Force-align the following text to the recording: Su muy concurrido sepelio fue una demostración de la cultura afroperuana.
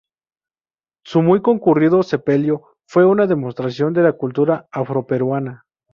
Su 1.05 1.21
muy 1.21 1.43
concurrido 1.43 2.01
sepelio 2.01 2.63
fue 2.87 3.05
una 3.05 3.27
demostración 3.27 3.93
de 3.93 4.01
la 4.01 4.13
cultura 4.13 4.67
afroperuana. 4.71 5.67